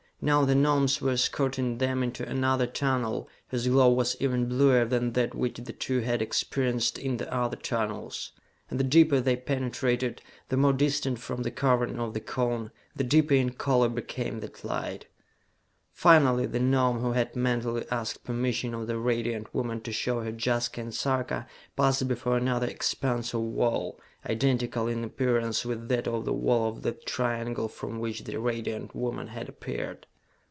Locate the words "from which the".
27.67-28.37